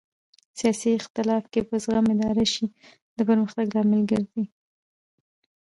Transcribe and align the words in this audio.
سیاسي 0.59 0.89
اختلاف 0.99 1.43
که 1.53 1.59
په 1.69 1.75
زغم 1.83 2.05
اداره 2.13 2.45
شي 2.53 2.65
د 3.17 3.19
پرمختګ 3.29 3.65
لامل 3.75 4.01
ګرځي 4.11 4.43